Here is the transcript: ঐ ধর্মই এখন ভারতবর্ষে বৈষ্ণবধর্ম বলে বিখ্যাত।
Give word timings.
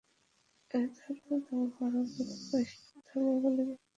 ঐ 0.71 0.79
ধর্মই 0.95 1.37
এখন 1.37 1.59
ভারতবর্ষে 1.73 2.21
বৈষ্ণবধর্ম 2.49 3.25
বলে 3.43 3.61
বিখ্যাত। 3.67 3.79